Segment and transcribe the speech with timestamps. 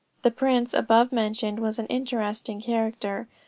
[0.23, 3.27] The prince above mentioned was an interesting character.